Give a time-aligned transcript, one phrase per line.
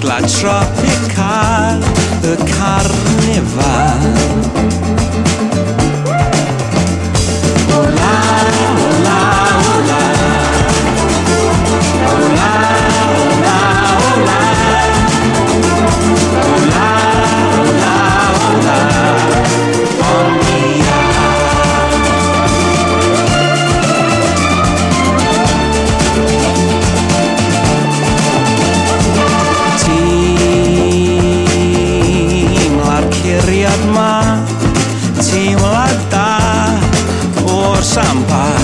[0.05, 1.79] Glad tropical
[2.21, 3.90] Y carnifal
[38.21, 38.60] empire.